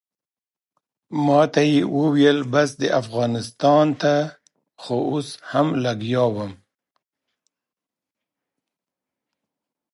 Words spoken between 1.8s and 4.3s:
وویل بس ده افغانستان ته